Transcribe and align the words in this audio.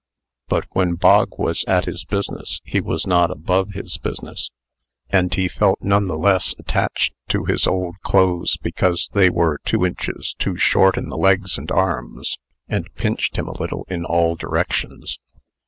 But 0.47 0.65
when 0.71 0.95
Bog 0.95 1.37
was 1.37 1.63
at 1.67 1.85
his 1.85 2.05
business, 2.05 2.59
he 2.65 2.81
was 2.81 3.05
not 3.05 3.29
above 3.29 3.73
his 3.73 3.99
business. 3.99 4.49
And 5.11 5.31
he 5.31 5.47
felt 5.47 5.77
none 5.79 6.07
the 6.07 6.17
less 6.17 6.55
attached 6.57 7.13
to 7.27 7.45
his 7.45 7.67
old 7.67 7.97
clothes 8.01 8.57
because 8.57 9.11
they 9.13 9.29
were 9.29 9.59
two 9.63 9.85
inches 9.85 10.33
too 10.39 10.57
short 10.57 10.97
in 10.97 11.09
the 11.09 11.19
legs 11.19 11.59
and 11.59 11.69
arms, 11.71 12.39
and 12.67 12.91
pinched 12.95 13.35
him 13.37 13.47
a 13.47 13.59
little 13.61 13.85
in 13.89 14.03
all 14.03 14.33
directions. 14.35 15.19